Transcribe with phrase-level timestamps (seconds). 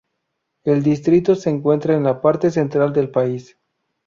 [0.63, 3.59] El distrito se encuentra en la parte central del país.